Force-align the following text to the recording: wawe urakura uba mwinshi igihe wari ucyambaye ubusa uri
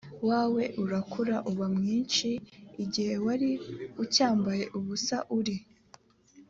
wawe 0.29 0.63
urakura 0.83 1.35
uba 1.51 1.67
mwinshi 1.77 2.29
igihe 2.83 3.13
wari 3.25 3.49
ucyambaye 4.03 4.63
ubusa 4.77 5.17
uri 5.39 5.57